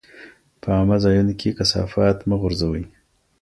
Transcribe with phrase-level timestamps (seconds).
[0.61, 2.83] په عامه ځایونو کې کثافات مه غورځوئ.